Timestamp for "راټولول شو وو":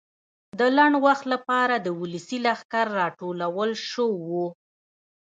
2.99-4.47